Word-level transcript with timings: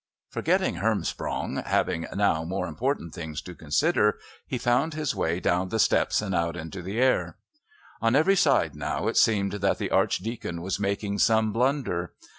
Forgetting 0.31 0.77
Hermsprong, 0.77 1.57
having 1.57 2.07
now 2.15 2.43
more 2.43 2.65
important 2.67 3.13
things 3.13 3.39
to 3.43 3.53
consider, 3.53 4.17
he 4.47 4.57
found 4.57 4.95
his 4.95 5.13
way 5.13 5.39
down 5.39 5.69
the 5.69 5.77
steps 5.77 6.23
and 6.23 6.33
out 6.33 6.57
into 6.57 6.81
the 6.81 6.99
air. 6.99 7.37
On 8.01 8.15
every 8.15 8.35
side 8.35 8.75
now 8.75 9.07
it 9.07 9.15
seemed 9.15 9.51
that 9.51 9.77
the 9.77 9.91
Archdeacon 9.91 10.63
was 10.63 10.79
making 10.79 11.19
some 11.19 11.53
blunder. 11.53 12.13